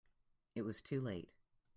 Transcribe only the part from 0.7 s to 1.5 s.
too late.